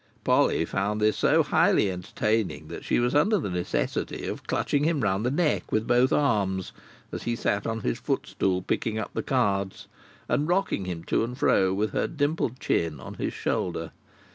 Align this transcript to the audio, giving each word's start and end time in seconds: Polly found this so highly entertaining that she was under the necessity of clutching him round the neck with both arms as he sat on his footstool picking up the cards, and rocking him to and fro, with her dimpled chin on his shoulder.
Polly 0.23 0.65
found 0.65 0.99
this 0.99 1.15
so 1.15 1.43
highly 1.43 1.91
entertaining 1.91 2.69
that 2.69 2.83
she 2.83 2.97
was 2.97 3.13
under 3.13 3.37
the 3.37 3.51
necessity 3.51 4.25
of 4.25 4.47
clutching 4.47 4.83
him 4.83 5.01
round 5.01 5.23
the 5.23 5.29
neck 5.29 5.71
with 5.71 5.85
both 5.85 6.11
arms 6.11 6.71
as 7.11 7.21
he 7.21 7.35
sat 7.35 7.67
on 7.67 7.81
his 7.81 7.99
footstool 7.99 8.63
picking 8.63 8.97
up 8.97 9.11
the 9.13 9.21
cards, 9.21 9.85
and 10.27 10.47
rocking 10.47 10.85
him 10.85 11.03
to 11.03 11.23
and 11.23 11.37
fro, 11.37 11.71
with 11.71 11.91
her 11.91 12.07
dimpled 12.07 12.59
chin 12.59 12.99
on 12.99 13.13
his 13.13 13.33
shoulder. 13.35 13.91